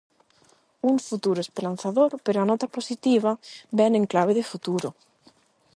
[0.91, 3.31] Un futuro esperanzador pero a nota positiva
[3.79, 4.89] vén en clave de futuro.